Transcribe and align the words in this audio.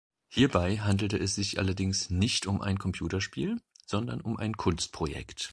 Hierbei 0.29 0.77
handelte 0.77 1.17
es 1.19 1.35
sich 1.35 1.59
allerdings 1.59 2.09
nicht 2.09 2.47
um 2.47 2.59
ein 2.59 2.79
Computerspiel, 2.79 3.61
sondern 3.85 4.19
um 4.21 4.35
ein 4.35 4.57
Kunstprojekt. 4.57 5.49